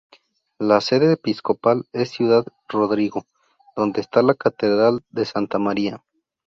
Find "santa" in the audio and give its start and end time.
5.25-5.59